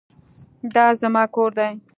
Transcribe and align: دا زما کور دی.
دا 0.73 0.85
زما 1.01 1.23
کور 1.35 1.51
دی. 1.57 1.73